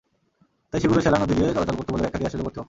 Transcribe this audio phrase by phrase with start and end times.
[0.69, 2.59] তাই সেগুলো শ্যালা নদী দিয়ে চলাচল করত বলে ব্যাখ্যা দিয়ে আসছিল কর্তৃপক্ষ।